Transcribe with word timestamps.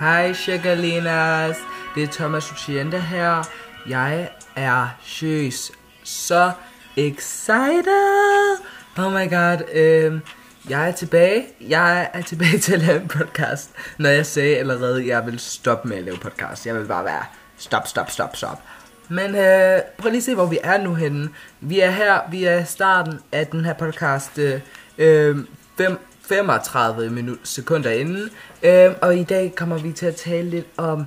Hej 0.00 0.34
Chagalinas, 0.34 1.56
det 1.94 2.02
er 2.02 2.06
Thomas 2.12 2.50
Luciente 2.50 3.00
her. 3.00 3.42
Jeg 3.88 4.28
er 4.56 4.88
søs 5.02 5.72
så 6.04 6.52
excited. 6.96 8.58
Oh 8.98 9.12
my 9.12 9.30
god, 9.30 9.58
øhm, 9.74 10.20
jeg 10.68 10.88
er 10.88 10.92
tilbage. 10.92 11.46
Jeg 11.60 12.10
er 12.12 12.22
tilbage 12.22 12.58
til 12.64 12.72
at 12.72 12.80
lave 12.80 13.00
en 13.00 13.08
podcast. 13.08 13.70
Når 13.98 14.10
jeg 14.10 14.26
sagde 14.26 14.56
allerede, 14.56 15.00
at 15.00 15.06
jeg 15.06 15.26
vil 15.26 15.38
stoppe 15.38 15.88
med 15.88 15.96
at 15.96 16.04
lave 16.04 16.16
podcast. 16.16 16.66
Jeg 16.66 16.74
vil 16.74 16.86
bare 16.86 17.04
være 17.04 17.24
stop, 17.56 17.86
stop, 17.86 18.10
stop, 18.10 18.36
stop. 18.36 18.62
Men 19.08 19.34
øh, 19.36 19.80
prøv 19.98 20.10
lige 20.10 20.18
at 20.18 20.24
se, 20.24 20.34
hvor 20.34 20.46
vi 20.46 20.58
er 20.62 20.78
nu 20.82 20.94
henne. 20.94 21.28
Vi 21.60 21.80
er 21.80 21.90
her, 21.90 22.20
vi 22.30 22.44
er 22.44 22.58
i 22.58 22.64
starten 22.64 23.20
af 23.32 23.46
den 23.46 23.64
her 23.64 23.72
podcast. 23.72 24.38
Øh, 24.38 24.60
øh, 24.98 25.38
fem, 25.78 25.98
35 26.28 27.10
minut, 27.10 27.38
sekunder 27.44 27.90
inden. 27.90 28.30
Øh, 28.62 28.90
og 29.02 29.16
i 29.16 29.24
dag 29.24 29.52
kommer 29.56 29.78
vi 29.78 29.92
til 29.92 30.06
at 30.06 30.16
tale 30.16 30.50
lidt 30.50 30.66
om 30.76 31.04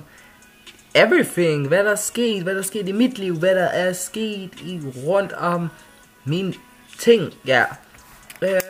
everything. 0.94 1.68
Hvad 1.68 1.84
der 1.84 1.90
er 1.90 1.96
sket, 1.96 2.42
hvad 2.42 2.54
der 2.54 2.60
er 2.60 2.64
sket 2.64 2.88
i 2.88 2.92
mit 2.92 3.18
liv, 3.18 3.38
hvad 3.38 3.54
der 3.54 3.64
er 3.64 3.92
sket 3.92 4.50
i 4.60 4.80
rundt 5.06 5.32
om 5.32 5.68
mine 6.24 6.54
ting. 6.98 7.32
Ja. 7.46 7.64
Øh, 8.42 8.60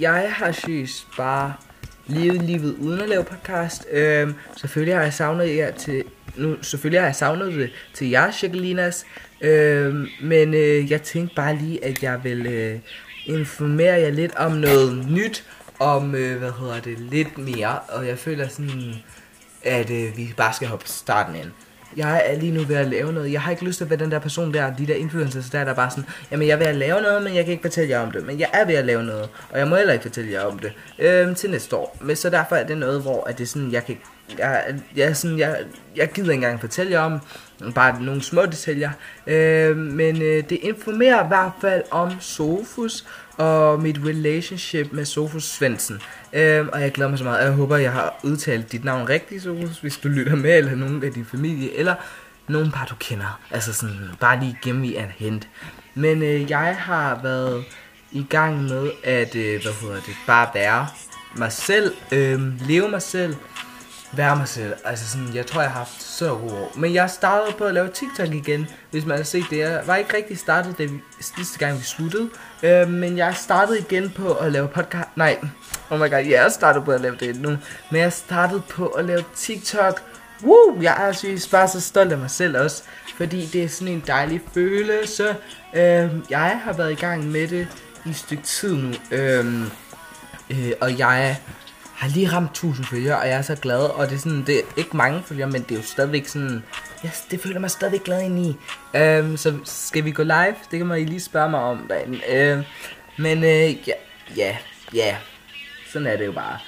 jeg 0.00 0.32
har 0.32 0.52
synes 0.52 1.06
bare 1.16 1.54
levet 2.06 2.42
livet 2.42 2.76
uden 2.80 3.00
at 3.00 3.08
lave 3.08 3.24
podcast. 3.24 3.86
Øh, 3.90 4.28
selvfølgelig 4.56 4.94
har 4.94 5.02
jeg 5.02 5.14
savnet 5.14 5.56
jer 5.56 5.70
til 5.70 6.04
nu, 6.36 6.56
selvfølgelig 6.62 7.00
har 7.00 7.06
jeg 7.06 7.14
savnet 7.14 7.54
det 7.54 7.70
til 7.94 8.10
jer, 8.10 8.30
Chakalinas, 8.30 9.06
øh, 9.40 9.94
men 10.22 10.54
øh, 10.54 10.90
jeg 10.90 11.02
tænkte 11.02 11.34
bare 11.34 11.56
lige, 11.56 11.84
at 11.84 12.02
jeg 12.02 12.20
vil 12.24 12.46
øh, 12.46 12.78
informere 13.26 13.94
jer 13.94 14.10
lidt 14.10 14.34
om 14.36 14.52
noget 14.52 15.06
nyt, 15.10 15.44
om, 15.78 16.14
øh, 16.14 16.38
hvad 16.38 16.52
hedder 16.60 16.80
det, 16.80 16.98
lidt 16.98 17.38
mere, 17.38 17.78
og 17.78 18.06
jeg 18.06 18.18
føler 18.18 18.48
sådan, 18.48 18.94
at 19.62 19.90
øh, 19.90 20.16
vi 20.16 20.34
bare 20.36 20.54
skal 20.54 20.68
hoppe 20.68 20.88
starten 20.88 21.34
ind. 21.34 21.50
Jeg 21.96 22.22
er 22.26 22.38
lige 22.38 22.52
nu 22.52 22.62
ved 22.62 22.76
at 22.76 22.86
lave 22.86 23.12
noget. 23.12 23.32
Jeg 23.32 23.40
har 23.40 23.50
ikke 23.50 23.64
lyst 23.64 23.76
til 23.76 23.84
at 23.84 23.90
være 23.90 23.98
den 23.98 24.10
der 24.10 24.18
person 24.18 24.54
der, 24.54 24.76
de 24.76 24.86
der 24.86 24.94
influencers 24.94 25.50
der, 25.50 25.64
der 25.64 25.70
er 25.70 25.74
bare 25.74 25.90
sådan, 25.90 26.04
jamen 26.30 26.48
jeg 26.48 26.54
er 26.54 26.58
ved 26.58 26.66
at 26.66 26.76
lave 26.76 27.02
noget, 27.02 27.22
men 27.22 27.34
jeg 27.34 27.44
kan 27.44 27.52
ikke 27.52 27.62
fortælle 27.62 27.90
jer 27.90 28.00
om 28.00 28.10
det. 28.10 28.26
Men 28.26 28.40
jeg 28.40 28.48
er 28.52 28.64
ved 28.64 28.74
at 28.74 28.84
lave 28.84 29.02
noget, 29.02 29.28
og 29.50 29.58
jeg 29.58 29.68
må 29.68 29.76
heller 29.76 29.92
ikke 29.92 30.02
fortælle 30.02 30.32
jer 30.32 30.42
om 30.42 30.58
det 30.58 30.72
øh, 30.98 31.36
til 31.36 31.50
næste 31.50 31.76
år. 31.76 31.96
Men 32.00 32.16
så 32.16 32.30
derfor 32.30 32.56
er 32.56 32.66
det 32.66 32.78
noget, 32.78 33.02
hvor 33.02 33.24
at 33.24 33.38
det 33.38 33.44
er 33.44 33.48
sådan, 33.48 33.72
jeg 33.72 33.84
kan 33.84 33.98
jeg, 34.38 34.74
jeg, 34.96 35.16
sådan, 35.16 35.38
jeg, 35.38 35.64
jeg 35.96 36.08
gider 36.12 36.30
ikke 36.30 36.34
engang 36.34 36.60
fortælle 36.60 36.92
jer 36.92 37.00
om, 37.00 37.20
bare 37.74 38.02
nogle 38.02 38.22
små 38.22 38.46
detaljer. 38.46 38.90
Øh, 39.26 39.76
men 39.76 40.22
øh, 40.22 40.50
det 40.50 40.58
informerer 40.62 41.24
i 41.24 41.28
hvert 41.28 41.52
fald 41.60 41.82
om 41.90 42.20
Sofus 42.20 43.04
og 43.38 43.82
mit 43.82 43.98
relationship 44.04 44.92
med 44.92 45.04
Sofus 45.04 45.44
Svendsen. 45.44 46.00
Øh, 46.32 46.66
og 46.72 46.80
jeg 46.80 46.92
glæder 46.92 47.10
mig 47.10 47.18
så 47.18 47.24
meget. 47.24 47.44
Jeg 47.44 47.52
håber, 47.52 47.76
jeg 47.76 47.92
har 47.92 48.20
udtalt 48.22 48.72
dit 48.72 48.84
navn 48.84 49.08
rigtigt, 49.08 49.42
Sofus, 49.42 49.78
hvis 49.78 49.96
du 49.96 50.08
lytter 50.08 50.36
med, 50.36 50.58
eller 50.58 50.74
nogen 50.74 51.04
af 51.04 51.12
din 51.12 51.24
familie, 51.24 51.76
eller 51.76 51.94
nogen 52.48 52.70
par, 52.70 52.84
du 52.84 52.94
kender. 53.00 53.40
Altså 53.50 53.72
sådan, 53.72 54.10
bare 54.20 54.40
lige 54.40 54.58
give 54.62 54.74
me 54.74 54.86
en 54.86 55.12
hint. 55.16 55.48
Men 55.94 56.22
øh, 56.22 56.50
jeg 56.50 56.76
har 56.80 57.20
været 57.22 57.64
i 58.12 58.26
gang 58.30 58.62
med 58.62 58.90
at, 59.04 59.34
øh, 59.36 59.62
hvad 59.62 59.72
hedder 59.80 59.94
det, 59.94 60.14
bare 60.26 60.48
være 60.54 60.86
mig 61.36 61.52
selv, 61.52 61.94
øh, 62.12 62.68
leve 62.68 62.88
mig 62.88 63.02
selv, 63.02 63.34
være 64.12 64.36
mig 64.36 64.48
selv. 64.48 64.74
Altså 64.84 65.08
sådan, 65.08 65.34
jeg 65.34 65.46
tror, 65.46 65.60
jeg 65.60 65.70
har 65.70 65.78
haft 65.78 66.02
så 66.02 66.28
god 66.34 66.50
år. 66.50 66.72
Men 66.76 66.94
jeg 66.94 67.10
startede 67.10 67.56
på 67.58 67.64
at 67.64 67.74
lave 67.74 67.88
TikTok 67.88 68.28
igen, 68.28 68.66
hvis 68.90 69.06
man 69.06 69.16
har 69.16 69.24
set 69.24 69.44
det. 69.50 69.58
Jeg 69.58 69.82
var 69.86 69.96
ikke 69.96 70.16
rigtig 70.16 70.38
startet 70.38 70.78
det 70.78 70.90
sidste 71.20 71.58
gang, 71.58 71.78
vi 71.78 71.84
sluttede. 71.84 72.28
Øh, 72.62 72.88
men 72.88 73.18
jeg 73.18 73.34
startede 73.36 73.78
igen 73.78 74.10
på 74.10 74.32
at 74.32 74.52
lave 74.52 74.68
podcast. 74.68 75.08
Nej, 75.16 75.38
oh 75.90 76.00
my 76.00 76.10
god, 76.10 76.24
jeg 76.24 76.44
er 76.44 76.48
startet 76.48 76.84
på 76.84 76.90
at 76.90 77.00
lave 77.00 77.16
det 77.20 77.40
nu. 77.40 77.56
Men 77.90 78.00
jeg 78.00 78.12
startede 78.12 78.62
på 78.70 78.86
at 78.86 79.04
lave 79.04 79.24
TikTok. 79.36 80.02
Woo! 80.42 80.82
Jeg 80.82 80.92
er 80.92 81.06
altså, 81.06 81.20
synes 81.20 81.48
bare 81.48 81.68
så 81.68 81.80
stolt 81.80 82.12
af 82.12 82.18
mig 82.18 82.30
selv 82.30 82.58
også. 82.58 82.82
Fordi 83.16 83.46
det 83.46 83.64
er 83.64 83.68
sådan 83.68 83.94
en 83.94 84.04
dejlig 84.06 84.40
følelse. 84.54 85.36
Øh, 85.74 86.10
jeg 86.30 86.60
har 86.64 86.72
været 86.72 86.92
i 86.92 86.94
gang 86.94 87.24
med 87.24 87.48
det 87.48 87.68
i 88.04 88.08
et 88.08 88.16
stykke 88.16 88.42
tid 88.42 88.74
nu. 88.74 88.92
Øh, 89.10 89.62
øh, 90.50 90.72
og 90.80 90.98
jeg 90.98 91.36
har 91.98 92.08
lige 92.08 92.32
ramt 92.32 92.50
1000 92.50 92.86
følgere, 92.86 93.18
og 93.18 93.28
jeg 93.28 93.38
er 93.38 93.42
så 93.42 93.54
glad, 93.54 93.78
og 93.78 94.08
det 94.08 94.14
er 94.14 94.18
sådan, 94.18 94.44
det 94.46 94.58
er 94.58 94.62
ikke 94.76 94.96
mange 94.96 95.22
følgere, 95.22 95.48
men 95.50 95.62
det 95.62 95.70
er 95.70 95.76
jo 95.76 95.82
stadigvæk 95.82 96.26
sådan, 96.26 96.62
ja, 97.04 97.10
det 97.30 97.40
føler 97.40 97.60
mig 97.60 97.70
stadigvæk 97.70 98.04
glad 98.04 98.22
ind 98.22 98.46
i. 98.46 98.56
Øhm, 98.96 99.36
så 99.36 99.58
skal 99.64 100.04
vi 100.04 100.10
gå 100.10 100.22
live? 100.22 100.54
Det 100.70 100.78
kan 100.78 100.86
man 100.86 101.04
lige 101.04 101.20
spørge 101.20 101.50
mig 101.50 101.60
om 101.60 101.86
derinde. 101.88 102.20
Øhm, 102.28 102.62
men 103.16 103.44
øh, 103.44 103.88
ja, 103.88 103.92
ja, 104.36 104.56
ja, 104.94 105.16
sådan 105.92 106.06
er 106.06 106.16
det 106.16 106.26
jo 106.26 106.32
bare. 106.32 106.58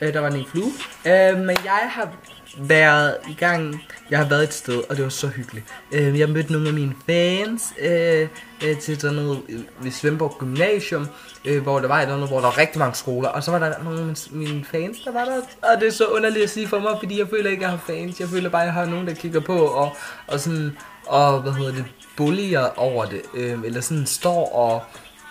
Øh, 0.00 0.14
der 0.14 0.20
var 0.20 0.30
en 0.30 0.46
flue. 0.46 0.72
Øh, 1.06 1.38
men 1.38 1.56
jeg 1.64 1.88
har 1.90 2.14
været 2.58 3.16
i 3.30 3.34
gang, 3.34 3.82
jeg 4.10 4.18
har 4.18 4.28
været 4.28 4.42
et 4.42 4.54
sted, 4.54 4.82
og 4.88 4.96
det 4.96 5.04
var 5.04 5.10
så 5.10 5.28
hyggeligt. 5.28 5.66
Øh, 5.92 6.18
jeg 6.18 6.28
mødte 6.28 6.52
nogle 6.52 6.68
af 6.68 6.74
mine 6.74 6.94
fans 7.06 7.62
øh, 7.78 8.28
øh, 8.64 8.78
til 8.78 9.00
sådan 9.00 9.16
noget 9.16 9.42
ved 9.80 9.90
Svendborg 9.90 10.36
Gymnasium, 10.38 11.08
øh, 11.44 11.62
hvor 11.62 11.78
der 11.78 11.88
var 11.88 12.00
et 12.00 12.06
andet, 12.06 12.28
hvor 12.28 12.36
der 12.36 12.46
var 12.46 12.58
rigtig 12.58 12.78
mange 12.78 12.94
skoler, 12.94 13.28
og 13.28 13.42
så 13.42 13.50
var 13.50 13.58
der 13.58 13.82
nogle 13.84 14.00
af 14.00 14.16
mine 14.30 14.64
fans, 14.64 14.98
der 15.04 15.12
var 15.12 15.24
der, 15.24 15.36
og 15.62 15.80
det 15.80 15.88
er 15.88 15.92
så 15.92 16.06
underligt 16.06 16.44
at 16.44 16.50
sige 16.50 16.68
for 16.68 16.78
mig, 16.78 16.96
fordi 16.98 17.18
jeg 17.18 17.28
føler 17.28 17.50
ikke, 17.50 17.64
at 17.64 17.70
jeg 17.70 17.78
har 17.78 17.84
fans, 17.86 18.20
jeg 18.20 18.28
føler 18.28 18.50
bare, 18.50 18.62
at 18.62 18.66
jeg 18.66 18.74
har 18.74 18.84
nogen, 18.84 19.06
der 19.06 19.14
kigger 19.14 19.40
på, 19.40 19.58
og, 19.58 19.96
og 20.26 20.40
sådan, 20.40 20.76
og 21.06 21.40
hvad 21.40 21.52
hedder 21.52 21.72
det, 21.72 21.84
bullier 22.16 22.78
over 22.78 23.04
det, 23.04 23.22
øh, 23.34 23.58
eller 23.64 23.80
sådan 23.80 24.06
står 24.06 24.54
og 24.54 24.82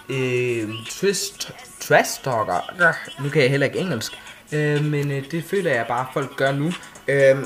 øh, 0.10 0.70
twist, 0.90 1.52
trash 1.80 2.24
talker, 2.24 2.94
nu 3.24 3.30
kan 3.30 3.42
jeg 3.42 3.50
heller 3.50 3.68
ikke 3.68 3.80
engelsk, 3.80 4.14
øh, 4.52 4.86
men 4.86 5.12
øh, 5.12 5.32
det 5.32 5.44
føler 5.44 5.72
jeg 5.72 5.86
bare, 5.88 6.00
at 6.00 6.14
folk 6.14 6.36
gør 6.36 6.52
nu, 6.52 6.72
øh, 7.08 7.38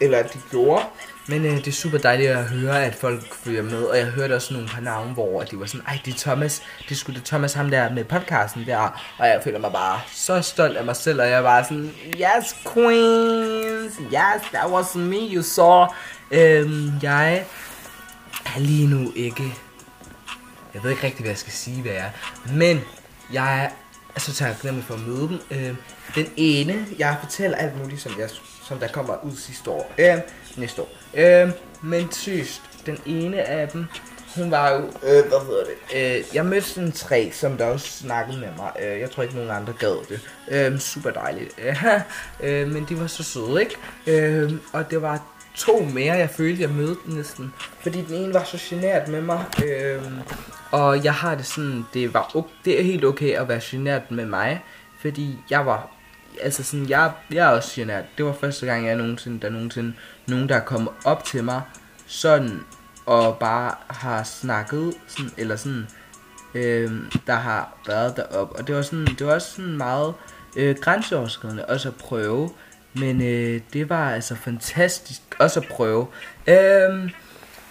eller 0.00 0.22
de 0.22 0.38
gjorde, 0.50 0.84
men 1.28 1.44
øh, 1.44 1.56
det 1.56 1.66
er 1.66 1.72
super 1.72 1.98
dejligt 1.98 2.30
at 2.30 2.44
høre, 2.44 2.84
at 2.84 2.94
folk 2.94 3.34
følger 3.34 3.62
med, 3.62 3.82
og 3.82 3.98
jeg 3.98 4.06
hørte 4.06 4.34
også 4.34 4.54
nogle 4.54 4.68
par 4.68 4.80
navne, 4.80 5.12
hvor 5.12 5.42
de 5.42 5.60
var 5.60 5.66
sådan, 5.66 5.86
ej, 5.86 5.98
det 6.04 6.14
er 6.14 6.18
Thomas, 6.18 6.62
det 6.88 6.96
skulle 6.96 7.20
det 7.20 7.26
Thomas 7.26 7.52
ham 7.52 7.70
der 7.70 7.90
med 7.90 8.04
podcasten 8.04 8.66
der, 8.66 9.14
og 9.18 9.26
jeg 9.26 9.40
føler 9.44 9.58
mig 9.58 9.72
bare 9.72 10.00
så 10.12 10.42
stolt 10.42 10.76
af 10.76 10.84
mig 10.84 10.96
selv, 10.96 11.20
og 11.20 11.28
jeg 11.28 11.38
er 11.38 11.42
bare 11.42 11.64
sådan, 11.64 11.92
yes 12.06 12.56
queens, 12.72 13.94
yes, 13.96 14.50
that 14.52 14.70
was 14.70 14.94
me 14.94 15.16
you 15.16 15.42
saw. 15.42 15.86
Øhm, 16.30 16.92
jeg 17.02 17.44
er 18.56 18.58
lige 18.58 18.86
nu 18.86 19.12
ikke, 19.16 19.54
jeg 20.74 20.82
ved 20.82 20.90
ikke 20.90 21.02
rigtig, 21.02 21.20
hvad 21.20 21.30
jeg 21.30 21.38
skal 21.38 21.52
sige, 21.52 21.82
hvad 21.82 21.92
jeg 21.92 22.00
er, 22.04 22.52
men 22.52 22.80
jeg 23.32 23.64
er 23.64 23.68
altså, 24.14 24.32
så 24.32 24.38
taknemmelig 24.38 24.84
for 24.86 24.94
at 24.94 25.00
møde 25.00 25.28
dem. 25.28 25.40
Øh, 25.50 25.74
den 26.14 26.26
ene, 26.36 26.86
jeg 26.98 27.16
fortæller 27.20 27.56
alt 27.56 27.82
muligt, 27.82 28.00
som, 28.00 28.12
jeg, 28.18 28.28
som 28.68 28.78
der 28.78 28.88
kommer 28.88 29.24
ud 29.24 29.36
sidste 29.36 29.70
år. 29.70 29.92
Øhm, 29.98 30.20
næste 30.56 30.82
år. 30.82 30.88
Øh, 31.14 31.50
men 31.82 32.08
tyst, 32.08 32.62
den 32.86 32.98
ene 33.06 33.42
af 33.42 33.68
dem, 33.68 33.86
hun 34.36 34.50
var 34.50 34.72
jo, 34.72 34.78
øh, 34.78 35.28
hvad 35.28 35.46
hedder 35.46 35.64
det, 35.64 36.18
øh, 36.18 36.24
jeg 36.34 36.46
mødte 36.46 36.68
sådan 36.68 36.92
tre, 36.92 37.30
som 37.32 37.56
der 37.56 37.66
også 37.66 37.88
snakkede 37.88 38.38
med 38.38 38.48
mig. 38.56 38.72
Øh, 38.82 39.00
jeg 39.00 39.10
tror 39.10 39.22
ikke, 39.22 39.34
nogen 39.34 39.50
andre 39.50 39.72
gad 39.78 40.06
det. 40.08 40.20
Øh, 40.48 40.78
super 40.78 41.10
dejligt. 41.10 41.58
øh, 42.42 42.68
men 42.68 42.86
de 42.88 43.00
var 43.00 43.06
så 43.06 43.22
søde, 43.22 43.60
ikke? 43.60 43.76
Øh, 44.06 44.52
og 44.72 44.90
det 44.90 45.02
var 45.02 45.22
to 45.54 45.84
mere, 45.84 46.14
jeg 46.14 46.30
følte, 46.30 46.62
jeg 46.62 46.70
mødte 46.70 47.00
næsten. 47.16 47.54
Fordi 47.80 48.02
den 48.02 48.14
ene 48.14 48.34
var 48.34 48.44
så 48.44 48.58
genert 48.60 49.08
med 49.08 49.20
mig. 49.20 49.44
Øh, 49.64 50.02
og 50.70 51.04
jeg 51.04 51.14
har 51.14 51.34
det 51.34 51.46
sådan, 51.46 51.84
det, 51.94 52.14
var 52.14 52.44
det 52.64 52.80
er 52.80 52.84
helt 52.84 53.04
okay 53.04 53.32
at 53.32 53.48
være 53.48 53.60
genert 53.62 54.10
med 54.10 54.26
mig. 54.26 54.64
Fordi 55.00 55.38
jeg 55.50 55.66
var 55.66 55.90
altså 56.42 56.62
sådan, 56.64 56.88
jeg, 56.88 57.12
jeg 57.32 57.46
er 57.46 57.50
også 57.50 57.80
genert. 57.80 58.04
Det 58.18 58.24
var 58.24 58.32
første 58.32 58.66
gang, 58.66 58.86
jeg 58.86 58.96
nogensinde, 58.96 59.40
der 59.40 59.50
nogensinde 59.50 59.94
nogen, 60.26 60.48
der 60.48 60.56
er 60.56 60.64
kommet 60.64 60.92
op 61.04 61.24
til 61.24 61.44
mig, 61.44 61.62
sådan, 62.06 62.60
og 63.06 63.38
bare 63.38 63.74
har 63.88 64.22
snakket, 64.22 64.94
sådan, 65.06 65.30
eller 65.36 65.56
sådan, 65.56 65.86
øh, 66.54 66.90
der 67.26 67.34
har 67.34 67.78
været 67.86 68.16
derop. 68.16 68.52
Og 68.58 68.66
det 68.66 68.74
var 68.74 68.82
sådan, 68.82 69.06
det 69.06 69.26
var 69.26 69.34
også 69.34 69.50
sådan 69.50 69.76
meget 69.76 70.14
øh, 70.56 70.76
grænseoverskridende 70.76 71.66
også 71.66 71.88
at 71.88 71.94
prøve. 71.94 72.50
Men 72.94 73.22
øh, 73.22 73.60
det 73.72 73.88
var 73.88 74.10
altså 74.10 74.34
fantastisk 74.34 75.20
også 75.38 75.60
at 75.60 75.66
prøve. 75.68 76.06
Øh, 76.46 77.10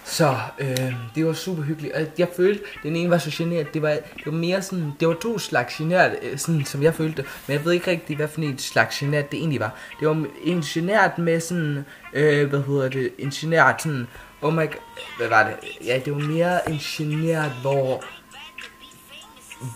så 0.04 0.36
øh, 0.58 0.92
det 1.14 1.26
var 1.26 1.32
super 1.32 1.62
hyggeligt. 1.62 1.94
Og 1.94 2.06
jeg 2.18 2.28
følte, 2.36 2.64
den 2.82 2.96
ene 2.96 3.10
var 3.10 3.18
så 3.18 3.30
generet. 3.34 3.74
Det 3.74 3.82
var, 3.82 3.90
det 3.90 4.26
var 4.26 4.32
mere 4.32 4.62
sådan, 4.62 4.92
det 5.00 5.08
var 5.08 5.14
to 5.14 5.38
slags 5.38 5.74
generet, 5.74 6.16
øh, 6.22 6.38
sådan, 6.38 6.64
som 6.64 6.82
jeg 6.82 6.94
følte. 6.94 7.24
Men 7.46 7.56
jeg 7.56 7.64
ved 7.64 7.72
ikke 7.72 7.90
rigtig, 7.90 8.16
hvad 8.16 8.28
for 8.28 8.40
en 8.40 8.58
slags 8.58 8.98
generet 8.98 9.30
det 9.30 9.38
egentlig 9.38 9.60
var. 9.60 9.74
Det 10.00 10.08
var 10.08 10.24
en 10.44 10.60
generet 10.60 11.18
med 11.18 11.40
sådan, 11.40 11.84
øh, 12.12 12.48
hvad 12.48 12.62
hedder 12.62 12.88
det, 12.88 13.10
en 13.18 13.30
generet 13.30 13.82
sådan, 13.82 14.06
oh 14.42 14.52
my 14.54 14.56
god, 14.56 14.80
hvad 15.18 15.28
var 15.28 15.44
det? 15.44 15.86
Ja, 15.86 16.00
det 16.04 16.12
var 16.12 16.18
mere 16.18 16.70
en 16.70 16.78
generet, 16.78 17.52
hvor 17.62 18.04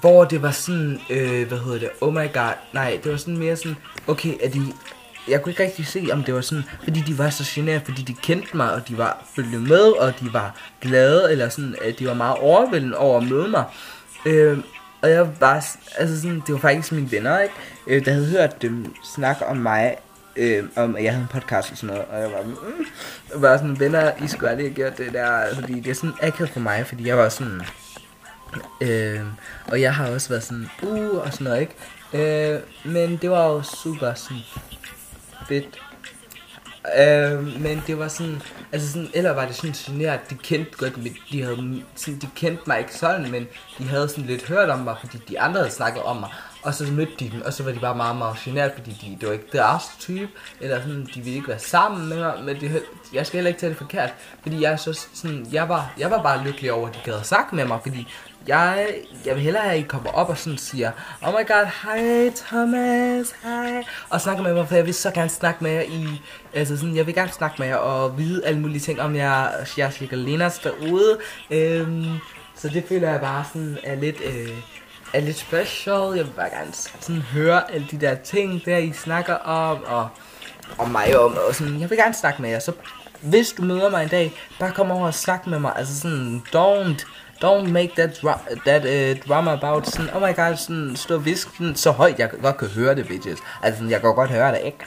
hvor 0.00 0.24
det 0.24 0.42
var 0.42 0.50
sådan, 0.50 1.00
øh, 1.10 1.48
hvad 1.48 1.58
hedder 1.58 1.78
det, 1.78 1.90
oh 2.00 2.14
my 2.14 2.32
god, 2.32 2.52
nej, 2.72 3.00
det 3.04 3.12
var 3.12 3.18
sådan 3.18 3.36
mere 3.36 3.56
sådan, 3.56 3.76
okay, 4.06 4.34
er 4.40 4.48
de, 4.48 4.60
jeg 5.30 5.42
kunne 5.42 5.52
ikke 5.52 5.62
rigtig 5.62 5.86
se, 5.86 6.08
om 6.12 6.22
det 6.22 6.34
var 6.34 6.40
sådan, 6.40 6.64
fordi 6.84 7.00
de 7.00 7.18
var 7.18 7.30
så 7.30 7.44
generede, 7.46 7.80
fordi 7.84 8.02
de 8.02 8.14
kendte 8.14 8.56
mig, 8.56 8.72
og 8.72 8.88
de 8.88 8.98
var 8.98 9.24
følge 9.36 9.58
med, 9.58 9.80
og 9.80 10.20
de 10.20 10.32
var 10.32 10.56
glade, 10.80 11.32
eller 11.32 11.48
sådan, 11.48 11.76
at 11.84 11.98
de 11.98 12.06
var 12.06 12.14
meget 12.14 12.36
overvældende 12.36 12.96
over 12.96 13.20
at 13.20 13.28
møde 13.28 13.48
mig. 13.48 13.64
Øh, 14.26 14.58
og 15.02 15.10
jeg 15.10 15.40
var, 15.40 15.66
altså 15.98 16.20
sådan, 16.20 16.42
det 16.46 16.54
var 16.54 16.60
faktisk 16.60 16.92
mine 16.92 17.12
venner, 17.12 17.38
ikke, 17.38 17.54
øh, 17.86 18.04
der 18.04 18.12
havde 18.12 18.26
hørt 18.26 18.62
dem 18.62 18.94
snakke 19.14 19.46
om 19.46 19.56
mig, 19.56 19.96
øh, 20.36 20.64
om, 20.76 20.96
at 20.96 21.04
jeg 21.04 21.12
havde 21.12 21.22
en 21.22 21.40
podcast 21.40 21.70
og 21.70 21.76
sådan 21.76 21.94
noget, 21.94 22.10
og 22.10 22.20
jeg 22.20 22.30
var, 22.30 22.42
mm, 22.42 22.86
jeg 23.32 23.42
var 23.42 23.56
sådan, 23.56 23.80
venner, 23.80 24.12
I 24.24 24.28
skulle 24.28 24.50
aldrig 24.50 24.66
have 24.66 24.74
gjort 24.74 24.98
det 24.98 25.12
der, 25.12 25.26
altså, 25.26 25.60
fordi 25.60 25.80
det 25.80 25.90
er 25.90 25.94
sådan 25.94 26.14
akavet 26.22 26.50
for 26.50 26.60
mig, 26.60 26.86
fordi 26.86 27.06
jeg 27.06 27.18
var 27.18 27.28
sådan, 27.28 27.62
øh, 28.80 29.20
og 29.66 29.80
jeg 29.80 29.94
har 29.94 30.10
også 30.10 30.28
været 30.28 30.42
sådan, 30.42 30.70
uh, 30.82 31.16
og 31.16 31.32
sådan 31.32 31.44
noget, 31.44 31.60
ikke? 31.60 31.74
Øh, 32.12 32.60
men 32.84 33.16
det 33.16 33.30
var 33.30 33.46
jo 33.46 33.62
super 33.62 34.14
sådan 34.14 34.42
fedt. 35.48 35.80
Øh, 36.98 37.60
men 37.60 37.82
det 37.86 37.98
var 37.98 38.08
sådan, 38.08 38.42
altså 38.72 38.92
sådan, 38.92 39.10
eller 39.14 39.30
var 39.30 39.46
det 39.46 39.54
sådan 39.56 39.72
generet, 39.72 40.20
de 40.30 40.34
kendte 40.34 40.72
godt, 40.78 40.96
mit, 40.96 41.12
de 41.32 41.42
havde, 41.42 41.82
sådan, 41.94 42.20
de 42.20 42.28
kendte 42.36 42.62
mig 42.66 42.78
ikke 42.78 42.94
sådan, 42.94 43.30
men 43.30 43.46
de 43.78 43.84
havde 43.84 44.08
sådan 44.08 44.24
lidt 44.24 44.48
hørt 44.48 44.70
om 44.70 44.78
mig, 44.78 44.96
fordi 45.00 45.18
de 45.28 45.40
andre 45.40 45.60
havde 45.60 45.70
snakket 45.70 46.02
om 46.02 46.16
mig, 46.16 46.28
og 46.68 46.74
så 46.74 46.84
mødte 46.84 47.12
de 47.18 47.30
dem, 47.30 47.42
og 47.44 47.52
så 47.52 47.62
var 47.62 47.72
de 47.72 47.78
bare 47.78 47.96
meget, 47.96 48.16
marginalt, 48.16 48.74
fordi 48.74 48.90
de, 48.90 49.16
det 49.20 49.28
var 49.28 49.32
ikke 49.32 49.48
deres 49.52 49.82
type, 49.98 50.28
eller 50.60 50.80
sådan, 50.80 51.08
de 51.14 51.20
ville 51.20 51.36
ikke 51.36 51.48
være 51.48 51.58
sammen 51.58 52.08
med 52.08 52.18
mig, 52.18 52.34
men 52.44 52.60
det, 52.60 52.82
jeg 53.12 53.26
skal 53.26 53.36
heller 53.36 53.48
ikke 53.48 53.60
tage 53.60 53.70
det 53.70 53.78
forkert, 53.78 54.14
fordi 54.42 54.62
jeg, 54.62 54.78
så, 54.78 55.06
sådan, 55.14 55.46
jeg, 55.52 55.68
var, 55.68 55.92
jeg 55.98 56.10
var 56.10 56.22
bare 56.22 56.44
lykkelig 56.44 56.72
over, 56.72 56.88
at 56.88 56.94
de 56.94 57.00
gad 57.04 57.22
sagt 57.22 57.52
med 57.52 57.64
mig, 57.64 57.78
fordi 57.82 58.08
jeg, 58.46 58.88
jeg 59.24 59.34
vil 59.34 59.42
hellere 59.42 59.62
have, 59.62 59.74
at 59.74 59.80
I 59.80 59.82
kommer 59.82 60.10
op 60.10 60.28
og 60.28 60.38
sådan 60.38 60.58
siger, 60.58 60.90
oh 61.22 61.32
my 61.32 61.46
god, 61.48 61.66
hej 61.82 62.30
Thomas, 62.36 63.34
hej, 63.42 63.84
og 64.10 64.20
snakker 64.20 64.42
med 64.42 64.54
mig, 64.54 64.68
for 64.68 64.74
jeg 64.74 64.86
vil 64.86 64.94
så 64.94 65.10
gerne 65.10 65.30
snakke 65.30 65.64
med 65.64 65.70
jer 65.70 65.82
i, 65.82 66.22
altså 66.54 66.76
sådan, 66.76 66.96
jeg 66.96 67.06
vil 67.06 67.14
gerne 67.14 67.32
snakke 67.32 67.56
med 67.58 67.66
jer 67.66 67.76
og 67.76 68.18
vide 68.18 68.46
alle 68.46 68.60
mulige 68.60 68.80
ting 68.80 69.00
om 69.00 69.16
jer, 69.16 69.48
jeg 69.76 69.86
er 69.86 70.16
Lenas 70.16 70.58
derude, 70.58 71.18
øhm, 71.50 72.18
så 72.54 72.68
det 72.68 72.84
føler 72.88 73.10
jeg 73.10 73.20
bare 73.20 73.44
sådan 73.52 73.78
er 73.82 73.94
lidt, 73.94 74.16
øh, 74.24 74.58
er 75.12 75.20
lidt 75.20 75.38
special, 75.38 76.16
jeg 76.16 76.24
vil 76.24 76.32
bare 76.36 76.50
gerne 76.50 76.72
sådan 77.00 77.22
høre 77.22 77.72
alle 77.72 77.86
de 77.90 78.00
der 78.00 78.14
ting, 78.14 78.64
der 78.64 78.76
I 78.76 78.92
snakker 78.92 79.34
om, 79.34 79.82
og 79.86 80.08
om 80.78 80.90
mig 80.90 81.18
om, 81.18 81.36
og 81.48 81.54
sådan, 81.54 81.80
jeg 81.80 81.90
vil 81.90 81.98
gerne 81.98 82.14
snakke 82.14 82.42
med 82.42 82.50
jer, 82.50 82.58
så 82.58 82.72
hvis 83.20 83.52
du 83.52 83.62
møder 83.62 83.90
mig 83.90 84.02
en 84.02 84.08
dag, 84.08 84.32
bare 84.60 84.72
kom 84.72 84.90
over 84.90 85.06
og 85.06 85.14
snak 85.14 85.46
med 85.46 85.58
mig, 85.58 85.72
altså 85.76 86.00
sådan, 86.00 86.42
don't, 86.56 87.06
Don't 87.42 87.70
make 87.70 87.94
that, 87.94 88.18
dra 88.22 88.40
that 88.64 88.84
uh, 88.84 89.14
drama 89.28 89.52
about 89.52 89.86
sådan, 89.86 90.10
oh 90.14 90.20
my 90.20 90.34
god, 90.36 90.56
sådan, 90.56 90.96
stå 90.96 91.14
og 91.14 91.24
visk 91.24 91.48
sådan, 91.56 91.76
så 91.76 91.90
højt, 91.90 92.18
jeg 92.18 92.30
godt 92.42 92.56
kan 92.56 92.68
høre 92.68 92.94
det, 92.94 93.08
bitches. 93.08 93.38
Altså, 93.62 93.84
jeg 93.84 94.00
kan 94.00 94.14
godt 94.14 94.30
høre 94.30 94.52
det, 94.52 94.60
ikke? 94.64 94.78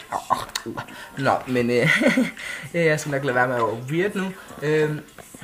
Nå, 1.18 1.32
men 1.48 1.70
uh, 1.70 1.90
jeg 2.74 3.00
skal 3.00 3.12
nok 3.12 3.24
lade 3.24 3.36
være 3.36 3.48
med 3.48 3.56
at 3.56 3.62
være 3.62 3.78
weird 3.90 4.16
nu. 4.16 4.26
Uh, 4.58 4.98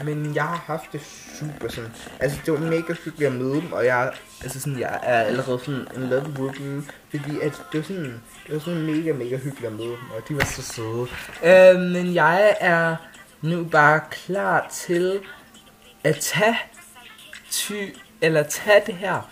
men 0.06 0.36
jeg 0.36 0.44
har 0.44 0.64
haft 0.66 0.92
det 0.92 1.02
super 1.40 1.68
sådan, 1.68 1.90
altså 2.20 2.38
det 2.46 2.54
var 2.54 2.60
mega 2.60 2.94
hyggeligt 3.04 3.32
at 3.32 3.34
møde 3.34 3.62
dem, 3.62 3.74
og 3.74 3.86
jeg, 3.86 4.12
altså 4.44 4.60
sådan, 4.60 4.80
jeg 4.80 5.00
er 5.04 5.22
allerede 5.22 5.60
sådan 5.60 5.88
en 5.96 6.10
love 6.10 6.36
with 6.40 6.60
dem, 6.60 6.86
fordi 7.10 7.40
at 7.42 7.62
det 7.72 7.78
var 7.78 7.84
sådan, 7.84 8.22
det 8.48 8.54
var 8.54 8.60
sådan 8.60 8.82
mega, 8.82 9.14
mega 9.14 9.38
hyggeligt 9.38 9.66
at 9.66 9.74
møde 9.74 9.90
dem, 9.90 10.12
og 10.18 10.30
de 10.30 10.36
var 10.36 10.46
så 10.46 10.62
søde. 10.62 11.08
Uh, 11.42 11.82
men 11.82 12.14
jeg 12.14 12.56
er 12.60 12.96
nu 13.42 13.64
bare 13.64 14.00
klar 14.12 14.68
til 14.72 15.20
at 16.04 16.16
tage 16.16 16.58
ty, 17.58 17.74
eller 18.22 18.44
tag 18.44 18.84
det 18.86 18.96
her, 18.96 19.30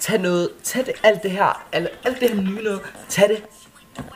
tag 0.00 0.18
noget, 0.18 0.48
tag 0.62 0.86
det, 0.86 0.94
alt 1.02 1.22
det 1.22 1.30
her, 1.30 1.66
alt, 1.72 1.88
alt 2.04 2.20
det 2.20 2.30
her 2.30 2.40
nye 2.40 2.62
noget, 2.62 2.80
tag 3.08 3.28
det, 3.28 3.42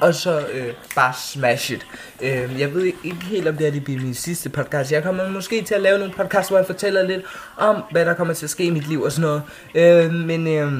og 0.01 0.15
så 0.15 0.47
øh, 0.47 0.75
bare 0.95 1.15
smash 1.15 1.73
it. 1.73 1.87
Øh, 2.21 2.61
jeg 2.61 2.75
ved 2.75 2.83
ikke 2.85 3.25
helt, 3.25 3.49
om 3.49 3.57
det 3.57 3.67
her 3.67 3.73
det 3.73 3.85
bliver 3.85 4.01
min 4.01 4.15
sidste 4.15 4.49
podcast. 4.49 4.93
Jeg 4.93 5.03
kommer 5.03 5.29
måske 5.29 5.63
til 5.63 5.75
at 5.75 5.83
lave 5.83 5.99
nogle 5.99 6.15
podcasts, 6.15 6.49
hvor 6.49 6.59
jeg 6.59 6.67
fortæller 6.67 7.03
lidt 7.03 7.23
om, 7.57 7.83
hvad 7.91 8.05
der 8.05 8.15
kommer 8.15 8.35
til 8.35 8.47
at 8.47 8.51
ske 8.51 8.65
i 8.65 8.71
mit 8.71 8.89
liv 8.89 9.03
og 9.03 9.13
sådan 9.13 9.23
noget. 9.23 9.43
Øh, 9.75 10.13
men, 10.13 10.47
øh, 10.47 10.73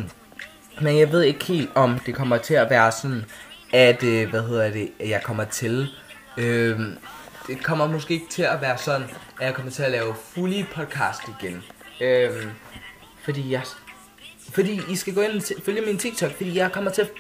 men 0.81 0.99
jeg 0.99 1.13
ved 1.13 1.23
ikke 1.23 1.45
helt, 1.45 1.71
om 1.75 1.99
det 2.07 2.15
kommer 2.15 2.39
til 2.39 2.55
at 2.55 2.71
være 2.71 2.93
sådan, 2.93 3.25
at, 3.73 4.03
øh, 4.03 4.31
hvad 4.31 4.43
hedder 4.43 4.71
det, 4.71 4.91
jeg 5.01 5.23
kommer 5.23 5.45
til... 5.45 5.89
Øh, 6.37 6.81
det 7.47 7.63
kommer 7.63 7.87
måske 7.87 8.15
ikke 8.15 8.29
til 8.31 8.43
at 8.43 8.61
være 8.61 8.79
sådan, 8.79 9.03
at 9.41 9.47
jeg 9.47 9.55
kommer 9.55 9.73
til 9.73 9.83
at 9.83 9.91
lave 9.91 10.15
fulde 10.35 10.67
podcast 10.75 11.21
igen. 11.41 11.63
Øhm, 12.03 12.51
fordi 13.25 13.51
jeg... 13.51 13.63
Fordi 14.51 14.81
I 14.91 14.97
skal 14.97 15.15
gå 15.15 15.21
ind 15.21 15.33
og 15.33 15.63
følge 15.65 15.81
min 15.81 15.99
TikTok, 15.99 16.33
fordi 16.37 16.57
jeg 16.57 16.73
kommer 16.73 16.91
til 16.91 17.03
at... 17.03 17.11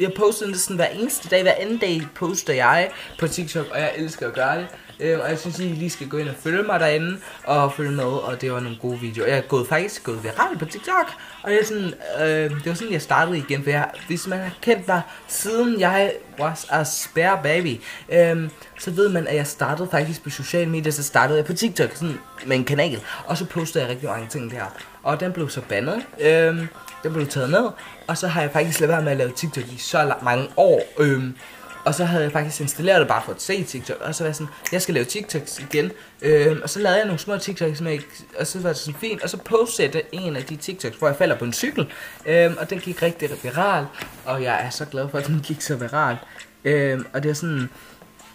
Jeg 0.00 0.12
poster 0.16 0.46
næsten 0.46 0.62
sådan 0.62 0.76
hver 0.76 0.86
eneste 0.86 1.28
dag, 1.28 1.42
hver 1.42 1.54
anden 1.58 1.78
dag 1.78 2.02
poster 2.14 2.52
jeg 2.54 2.90
på 3.18 3.28
TikTok, 3.28 3.66
og 3.70 3.80
jeg 3.80 3.92
elsker 3.96 4.26
at 4.26 4.34
gøre 4.34 4.58
det. 4.58 4.66
Øh, 5.00 5.20
og 5.20 5.30
jeg 5.30 5.38
synes, 5.38 5.58
I 5.58 5.62
lige 5.62 5.90
skal 5.90 6.08
gå 6.08 6.16
ind 6.16 6.28
og 6.28 6.34
følge 6.40 6.62
mig 6.62 6.80
derinde, 6.80 7.18
og 7.44 7.72
følge 7.72 7.90
med, 7.90 8.04
og 8.04 8.40
det 8.40 8.52
var 8.52 8.60
nogle 8.60 8.78
gode 8.80 9.00
videoer. 9.00 9.28
Jeg 9.28 9.38
er 9.38 9.42
gået, 9.42 9.68
faktisk 9.68 10.04
gået 10.04 10.24
viral 10.24 10.58
på 10.58 10.64
TikTok, 10.64 11.12
og 11.42 11.50
jeg 11.50 11.60
er 11.60 11.64
sådan, 11.64 11.94
øh, 12.20 12.50
det 12.50 12.66
var 12.66 12.74
sådan, 12.74 12.92
jeg 12.92 13.02
startede 13.02 13.38
igen, 13.38 13.62
for 13.62 13.70
jeg, 13.70 13.90
hvis 14.06 14.26
man 14.26 14.38
har 14.38 14.50
kendt 14.62 14.88
mig, 14.88 15.02
siden 15.28 15.80
jeg 15.80 16.12
was 16.40 16.66
a 16.70 16.84
spare 16.84 17.40
baby, 17.42 17.80
øh, 18.12 18.50
så 18.78 18.90
ved 18.90 19.08
man, 19.08 19.26
at 19.26 19.36
jeg 19.36 19.46
startede 19.46 19.88
faktisk 19.90 20.22
på 20.22 20.30
sociale 20.30 20.70
medier, 20.70 20.92
så 20.92 21.02
startede 21.02 21.38
jeg 21.38 21.46
på 21.46 21.52
TikTok, 21.52 21.90
sådan 21.94 22.18
med 22.46 22.56
en 22.56 22.64
kanal, 22.64 23.00
og 23.24 23.38
så 23.38 23.44
postede 23.44 23.84
jeg 23.84 23.90
rigtig 23.90 24.08
mange 24.08 24.28
ting 24.28 24.50
der. 24.50 24.76
Og 25.02 25.20
den 25.20 25.32
blev 25.32 25.48
så 25.48 25.60
bandet, 25.68 26.02
øh, 26.20 26.66
jeg 27.04 27.12
blev 27.12 27.26
taget 27.26 27.50
ned, 27.50 27.68
og 28.06 28.18
så 28.18 28.28
har 28.28 28.40
jeg 28.40 28.50
faktisk 28.52 28.80
lavet 28.80 28.92
være 28.92 29.02
med 29.02 29.12
at 29.12 29.18
lave 29.18 29.32
TikTok 29.36 29.64
i 29.64 29.78
så 29.78 30.14
mange 30.22 30.48
år, 30.56 30.82
Øhm, 30.98 31.36
og 31.84 31.94
så 31.94 32.04
havde 32.04 32.22
jeg 32.22 32.32
faktisk 32.32 32.60
installeret 32.60 33.00
det 33.00 33.08
bare 33.08 33.22
for 33.24 33.32
at 33.32 33.42
se 33.42 33.64
TikTok. 33.64 34.00
Og 34.00 34.14
så 34.14 34.24
var 34.24 34.28
jeg 34.28 34.34
sådan, 34.34 34.52
jeg 34.72 34.82
skal 34.82 34.94
lave 34.94 35.04
TikToks 35.04 35.58
igen. 35.58 35.90
Øhm, 36.22 36.60
og 36.62 36.70
så 36.70 36.78
lavede 36.78 36.98
jeg 36.98 37.06
nogle 37.06 37.18
små 37.18 37.36
TikToks, 37.36 37.80
med, 37.80 37.98
og 38.38 38.46
så 38.46 38.60
var 38.60 38.68
det 38.68 38.78
sådan 38.78 39.00
fint. 39.00 39.22
Og 39.22 39.30
så 39.30 39.36
postede 39.36 39.90
jeg 39.94 40.02
en 40.12 40.36
af 40.36 40.44
de 40.44 40.56
TikToks, 40.56 40.96
hvor 40.96 41.08
jeg 41.08 41.16
falder 41.16 41.38
på 41.38 41.44
en 41.44 41.52
cykel. 41.52 41.92
Øhm, 42.26 42.56
og 42.60 42.70
den 42.70 42.78
gik 42.78 43.02
rigtig 43.02 43.30
viral. 43.42 43.86
Og 44.24 44.42
jeg 44.42 44.64
er 44.66 44.70
så 44.70 44.84
glad 44.84 45.08
for, 45.08 45.18
at 45.18 45.26
den 45.26 45.40
gik 45.44 45.60
så 45.60 45.76
viral. 45.76 46.16
Øhm, 46.64 47.06
og 47.12 47.22
det 47.22 47.30
er 47.30 47.34
sådan, 47.34 47.70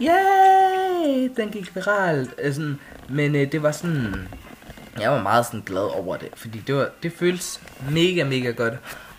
yay, 0.02 1.30
den 1.38 1.50
gik 1.52 1.76
viral. 1.76 2.30
Altså 2.38 2.62
sådan, 2.62 2.80
men 3.10 3.36
øh, 3.36 3.52
det 3.52 3.64
var 3.64 3.72
sådan, 3.72 4.28
jeg 5.00 5.12
var 5.12 5.22
meget 5.22 5.46
sådan 5.46 5.64
glad 5.66 5.96
over 5.96 6.18
det. 6.18 6.30
Fordi 6.36 6.60
det, 6.68 6.76
var, 6.76 6.90
det 7.04 7.12
føltes 7.12 7.62
mega, 7.92 8.24
mega 8.24 8.52
godt 8.52 8.74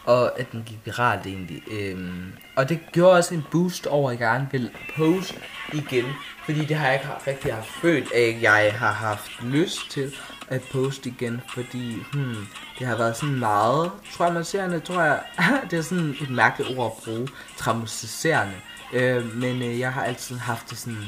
og 0.08 0.40
at 0.40 0.52
den 0.52 0.62
gik 0.66 0.78
viralt 0.84 1.26
egentlig. 1.26 1.62
Øhm, 1.70 2.32
og 2.56 2.68
det 2.68 2.80
gjorde 2.92 3.16
også 3.16 3.34
en 3.34 3.44
boost 3.50 3.86
over, 3.86 4.10
at 4.10 4.20
jeg 4.20 4.28
gerne 4.28 4.48
vil 4.52 4.70
poste 4.96 5.34
igen, 5.72 6.04
fordi 6.44 6.64
det 6.64 6.76
har 6.76 6.86
jeg 6.86 6.94
ikke 6.94 7.08
rigtig 7.26 7.54
haft 7.54 7.68
følt, 7.68 8.12
at 8.12 8.42
jeg 8.42 8.74
har 8.76 8.92
haft 8.92 9.42
lyst 9.42 9.90
til 9.90 10.14
at 10.48 10.62
poste 10.72 11.08
igen, 11.08 11.40
fordi 11.48 11.96
hmm, 12.12 12.46
det 12.78 12.86
har 12.86 12.96
været 12.96 13.16
sådan 13.16 13.38
meget 13.38 13.90
traumatiserende, 14.16 14.80
tror 14.80 15.02
jeg. 15.02 15.20
det 15.70 15.78
er 15.78 15.82
sådan 15.82 16.16
et 16.20 16.30
mærkeligt 16.30 16.78
ord 16.78 16.96
at 16.96 17.04
bruge, 17.04 17.28
traumatiserende. 17.56 18.54
Øh, 18.92 19.36
men 19.36 19.62
øh, 19.62 19.80
jeg 19.80 19.92
har 19.92 20.04
altid 20.04 20.36
haft 20.36 20.70
det 20.70 20.78
sådan 20.78 21.04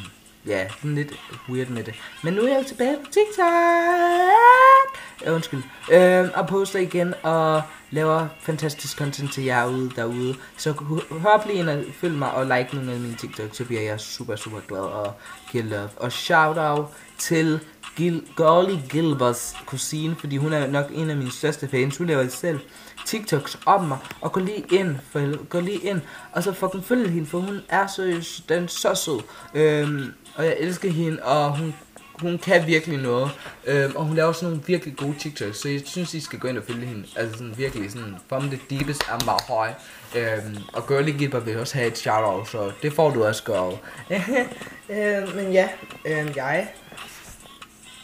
ja, 0.47 0.69
sådan 0.69 0.95
lidt 0.95 1.13
weird 1.49 1.69
med 1.69 1.85
det. 1.85 1.95
Men 2.23 2.35
nu 2.35 2.43
er 2.43 2.49
jeg 2.49 2.59
jo 2.59 2.69
tilbage 2.69 2.97
på 2.97 3.11
TikTok. 3.11 5.00
Øh, 5.27 5.35
undskyld. 5.35 5.63
Øh, 5.93 6.29
og 6.35 6.47
poster 6.47 6.79
igen 6.79 7.15
og 7.23 7.63
laver 7.91 8.27
fantastisk 8.41 8.99
content 8.99 9.33
til 9.33 9.45
jer 9.45 9.67
ude 9.67 9.91
derude. 9.97 10.35
Så 10.57 10.73
hør 11.11 11.47
lige 11.47 11.59
ind 11.59 11.69
og 11.69 11.85
følg 12.01 12.15
mig 12.15 12.31
og 12.31 12.45
like 12.45 12.77
nogle 12.77 12.93
af 12.93 13.01
mine 13.01 13.15
TikTok, 13.15 13.49
så 13.53 13.65
bliver 13.65 13.83
jeg 13.83 14.01
super, 14.01 14.37
super 14.37 14.61
glad 14.69 14.81
og 14.81 15.13
giver 15.53 15.65
love. 15.65 15.89
Og 15.97 16.13
shout 16.13 16.59
out 16.59 16.87
til 17.19 17.61
Gil 17.97 18.23
Golly 18.37 18.77
Gilbers 18.89 19.57
kusine, 19.67 20.17
fordi 20.21 20.37
hun 20.37 20.53
er 20.53 20.67
nok 20.67 20.87
en 20.95 21.11
af 21.11 21.17
mine 21.17 21.33
største 21.33 21.69
fans. 21.69 21.97
Hun 21.97 22.07
laver 22.07 22.29
selv 22.29 22.61
TikToks 23.07 23.59
om 23.67 23.85
mig, 23.85 23.99
og 24.21 24.33
gå 24.33 24.41
lige 24.41 24.65
ind, 24.71 24.97
for, 25.11 25.47
gå 25.49 25.61
lige 25.61 25.79
ind, 25.79 26.01
og 26.33 26.43
så 26.43 26.53
fucking 26.53 26.85
følge 26.85 27.09
hende, 27.09 27.27
for 27.27 27.39
hun 27.39 27.61
er 27.69 27.87
seriøst, 27.87 28.49
den 28.49 28.65
er 28.65 28.67
så 28.67 28.95
sød. 28.95 29.21
Øhm, 29.55 30.13
og 30.35 30.45
jeg 30.45 30.57
elsker 30.59 30.91
hende, 30.91 31.23
og 31.23 31.59
hun, 31.59 31.75
hun 32.21 32.39
kan 32.39 32.67
virkelig 32.67 32.99
noget. 32.99 33.31
Øhm, 33.65 33.97
og 33.97 34.05
hun 34.05 34.17
laver 34.17 34.33
sådan 34.33 34.49
nogle 34.49 34.63
virkelig 34.67 34.97
gode 34.97 35.15
TikToks, 35.19 35.59
så 35.61 35.69
jeg 35.69 35.83
synes, 35.85 36.15
I 36.15 36.21
skal 36.21 36.39
gå 36.39 36.49
ind 36.49 36.59
og 36.59 36.65
følge 36.65 36.87
hende. 36.87 37.07
Altså 37.17 37.39
sådan 37.39 37.59
virkelig 37.59 37.91
sådan, 37.91 38.17
from 38.29 38.51
the 38.51 38.61
deepest 38.71 39.03
and 39.11 39.23
my 39.23 39.55
high. 39.55 39.75
Øhm, 40.17 40.57
og 40.73 40.89
Girly 40.89 41.11
Gipper 41.11 41.41
vil 41.41 41.59
også 41.59 41.75
have 41.75 41.87
et 41.87 41.99
shout-out, 41.99 42.49
så 42.49 42.73
det 42.83 42.93
får 42.93 43.11
du 43.11 43.25
også, 43.25 43.45
girl. 43.45 43.79
øhm, 44.97 45.37
men 45.37 45.53
ja, 45.53 45.69
øhm, 46.05 46.33
jeg... 46.37 46.69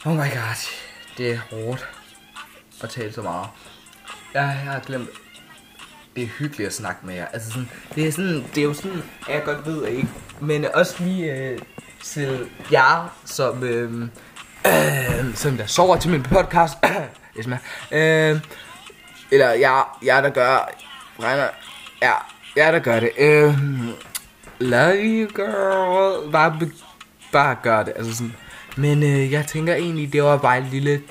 Oh 0.04 0.12
my 0.12 0.18
god, 0.18 0.68
det 1.18 1.32
er 1.32 1.38
hårdt 1.50 1.88
at 2.82 2.90
tale 2.90 3.12
så 3.12 3.22
meget. 3.22 3.48
Jeg, 4.34 4.42
jeg 4.42 4.72
har 4.72 4.80
glemt 4.80 5.10
det 6.16 6.24
er 6.24 6.28
hyggeligt 6.28 6.66
at 6.66 6.74
snakke 6.74 7.06
med 7.06 7.14
jer. 7.14 7.26
Altså 7.26 7.50
sådan, 7.50 7.68
det 7.94 8.08
er 8.08 8.12
sådan, 8.12 8.44
det 8.54 8.58
er 8.58 8.64
jo 8.64 8.74
sådan, 8.74 9.02
jeg 9.28 9.42
godt 9.44 9.66
ved, 9.66 9.86
ikke? 9.86 10.08
Men 10.40 10.64
også 10.74 11.04
lige 11.04 11.32
øh, 11.32 11.58
til 12.02 12.48
jer, 12.72 13.16
som, 13.24 13.64
øh, 13.64 14.08
øh, 14.66 15.34
som 15.34 15.56
der 15.56 15.66
sover 15.66 15.96
til 15.96 16.10
min 16.10 16.22
podcast. 16.22 16.74
yes, 17.38 17.46
øh, 17.92 18.40
eller 19.30 19.50
jeg, 19.50 19.84
jeg 20.02 20.22
der 20.22 20.30
gør, 20.30 20.70
regner, 21.22 21.48
ja, 22.02 22.12
jeg 22.56 22.72
der 22.72 22.78
gør 22.78 23.00
det. 23.00 23.10
Øh, 23.18 23.54
love 24.58 24.96
you, 24.96 25.28
girl. 25.34 26.32
Bare, 26.32 26.60
bare 27.32 27.56
gør 27.62 27.82
det. 27.82 27.92
Altså 27.96 28.14
sådan. 28.14 28.36
Men 28.76 29.02
øh, 29.02 29.32
jeg 29.32 29.46
tænker 29.46 29.74
egentlig, 29.74 30.12
det 30.12 30.22
var 30.22 30.36
bare 30.36 30.58
en 30.58 30.66
lille 30.70 31.02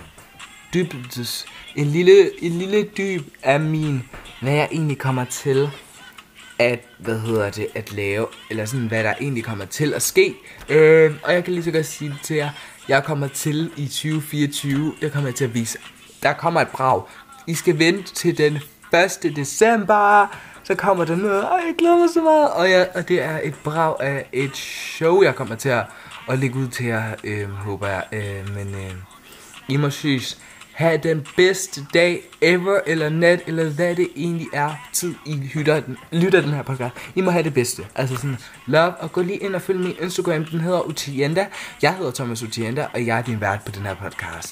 dybdes, 0.73 1.45
en 1.75 1.87
lille, 1.87 2.43
en 2.43 2.51
lille 2.51 2.83
dyb 2.97 3.27
af 3.43 3.59
min, 3.59 4.03
hvad 4.41 4.53
jeg 4.53 4.67
egentlig 4.71 4.97
kommer 4.97 5.25
til 5.25 5.69
at, 6.59 6.79
hvad 6.99 7.19
hedder 7.19 7.49
det, 7.49 7.67
at 7.75 7.93
lave, 7.93 8.27
eller 8.49 8.65
sådan, 8.65 8.87
hvad 8.87 9.03
der 9.03 9.13
egentlig 9.21 9.43
kommer 9.43 9.65
til 9.65 9.93
at 9.93 10.01
ske. 10.01 10.35
Øh, 10.69 11.13
og 11.23 11.33
jeg 11.33 11.43
kan 11.43 11.53
lige 11.53 11.63
så 11.63 11.71
godt 11.71 11.85
sige 11.85 12.09
det 12.09 12.19
til 12.23 12.35
jer, 12.35 12.49
jeg 12.87 13.03
kommer 13.03 13.27
til 13.27 13.71
i 13.77 13.87
2024, 13.87 14.93
der 15.01 15.09
kommer 15.09 15.27
jeg 15.27 15.35
til 15.35 15.43
at 15.43 15.53
vise, 15.53 15.77
der 16.23 16.33
kommer 16.33 16.61
et 16.61 16.67
brag. 16.67 17.01
I 17.47 17.53
skal 17.53 17.79
vente 17.79 18.13
til 18.13 18.37
den 18.37 18.59
1. 19.23 19.35
december, 19.35 20.27
så 20.63 20.75
kommer 20.75 21.05
der 21.05 21.15
noget, 21.15 21.49
og 21.49 21.59
jeg 21.67 21.75
glæder 21.77 21.97
mig 21.97 22.09
så 22.13 22.21
meget. 22.21 22.51
Og, 22.51 22.71
jeg, 22.71 22.89
og 22.95 23.07
det 23.07 23.21
er 23.21 23.39
et 23.43 23.55
brag 23.63 23.95
af 23.99 24.29
et 24.33 24.57
show, 24.57 25.21
jeg 25.23 25.35
kommer 25.35 25.55
til 25.55 25.69
at, 25.69 25.85
at 26.29 26.39
lægge 26.39 26.59
ud 26.59 26.67
til 26.67 26.85
jer, 26.85 27.15
øh, 27.23 27.49
håber 27.49 27.87
jeg. 27.87 28.03
Øh, 28.11 28.55
men 28.55 28.75
øh, 28.75 28.91
I 29.67 29.77
må 29.77 29.89
synes, 29.89 30.39
have 30.75 30.97
den 30.97 31.27
bedste 31.37 31.85
dag 31.93 32.21
ever, 32.41 32.79
eller 32.87 33.09
nat, 33.09 33.41
eller 33.47 33.69
hvad 33.69 33.95
det 33.95 34.07
egentlig 34.15 34.47
er, 34.53 34.87
tid 34.93 35.15
I 35.25 35.35
lytter 35.55 35.79
den, 35.79 35.97
lytter 36.11 36.41
den 36.41 36.49
her 36.49 36.63
podcast. 36.63 36.95
I 37.15 37.21
må 37.21 37.31
have 37.31 37.43
det 37.43 37.53
bedste. 37.53 37.83
Altså 37.95 38.15
sådan, 38.15 38.37
love, 38.65 38.95
og 38.95 39.11
gå 39.11 39.21
lige 39.21 39.37
ind 39.37 39.55
og 39.55 39.61
følg 39.61 39.79
min 39.79 39.95
Instagram, 40.01 40.45
den 40.45 40.59
hedder 40.59 40.81
Utienda. 40.81 41.47
Jeg 41.81 41.95
hedder 41.95 42.11
Thomas 42.11 42.43
Utienda, 42.43 42.87
og 42.93 43.05
jeg 43.05 43.17
er 43.17 43.21
din 43.21 43.41
vært 43.41 43.59
på 43.65 43.71
den 43.71 43.81
her 43.81 43.95
podcast. 43.95 44.43